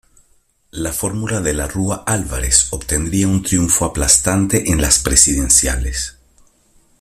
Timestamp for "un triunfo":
3.27-3.85